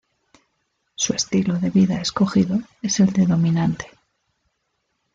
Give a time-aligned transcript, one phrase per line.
[0.95, 3.85] Su estilo de vida escogido es el de dominante.